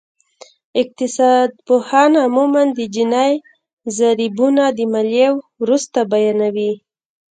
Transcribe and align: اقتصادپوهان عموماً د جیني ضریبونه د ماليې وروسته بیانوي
اقتصادپوهان 0.81 2.11
عموماً 2.25 2.63
د 2.77 2.79
جیني 2.93 3.31
ضریبونه 3.97 4.63
د 4.77 4.79
ماليې 4.93 5.27
وروسته 5.61 5.99
بیانوي 6.11 6.71